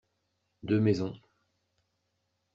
Deux 0.63 0.79
maisons. 0.79 1.19